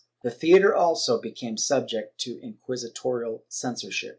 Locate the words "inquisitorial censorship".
2.41-4.09